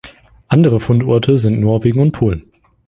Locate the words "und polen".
1.99-2.51